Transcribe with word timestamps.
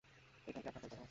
এটাই 0.47 0.61
কী 0.63 0.67
আপনার 0.67 0.81
পরিকল্পনা? 0.83 0.99